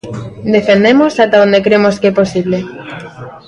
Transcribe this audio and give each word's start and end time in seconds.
Defendemos 0.55 1.13
ata 1.23 1.43
onde 1.45 1.63
cremos 1.65 1.95
que 2.01 2.07
é 2.11 2.17
posible. 2.21 2.57